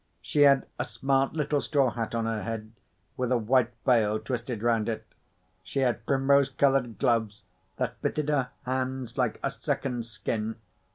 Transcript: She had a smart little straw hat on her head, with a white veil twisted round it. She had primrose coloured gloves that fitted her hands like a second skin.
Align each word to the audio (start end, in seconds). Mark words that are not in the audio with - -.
She 0.23 0.39
had 0.41 0.65
a 0.79 0.83
smart 0.83 1.33
little 1.33 1.61
straw 1.61 1.91
hat 1.91 2.15
on 2.15 2.25
her 2.25 2.41
head, 2.41 2.71
with 3.17 3.31
a 3.31 3.37
white 3.37 3.69
veil 3.85 4.17
twisted 4.17 4.63
round 4.63 4.89
it. 4.89 5.05
She 5.61 5.81
had 5.81 6.07
primrose 6.07 6.49
coloured 6.49 6.97
gloves 6.97 7.43
that 7.77 8.01
fitted 8.01 8.27
her 8.29 8.49
hands 8.63 9.15
like 9.15 9.39
a 9.43 9.51
second 9.51 10.05
skin. 10.07 10.55